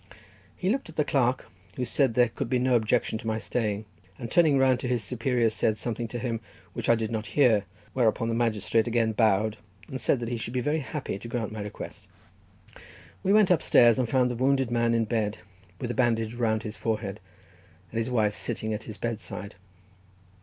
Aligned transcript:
He 0.57 0.69
looked 0.71 0.89
at 0.89 0.95
the 0.95 1.05
clerk, 1.05 1.45
who 1.75 1.85
said 1.85 2.15
there 2.15 2.29
could 2.29 2.49
be 2.49 2.57
no 2.57 2.73
objection 2.73 3.19
to 3.19 3.27
my 3.27 3.37
staying, 3.37 3.85
and 4.17 4.31
turning 4.31 4.57
round 4.57 4.79
to 4.79 4.87
his 4.87 5.03
superior, 5.03 5.47
said 5.51 5.77
something 5.77 6.07
to 6.07 6.17
him 6.17 6.39
which 6.73 6.89
I 6.89 6.95
did 6.95 7.11
not 7.11 7.27
hear, 7.37 7.65
whereupon 7.93 8.27
the 8.27 8.33
magistrate 8.33 8.87
again 8.87 9.11
bowed, 9.11 9.57
and 9.87 10.01
said 10.01 10.19
that 10.19 10.29
he 10.29 10.37
should 10.37 10.55
be 10.55 10.59
very 10.59 10.79
happy 10.79 11.19
to 11.19 11.27
grant 11.27 11.51
my 11.51 11.61
request. 11.61 12.07
We 13.21 13.31
went 13.31 13.51
upstairs, 13.51 13.99
and 13.99 14.09
found 14.09 14.31
the 14.31 14.35
wounded 14.35 14.71
man 14.71 14.95
in 14.95 15.05
bed, 15.05 15.37
with 15.79 15.91
a 15.91 15.93
bandage 15.93 16.33
round 16.33 16.63
his 16.63 16.75
forehead, 16.77 17.19
and 17.91 17.99
his 17.99 18.09
wife 18.09 18.35
sitting 18.35 18.75
by 18.75 18.83
his 18.83 18.97
bedside. 18.97 19.53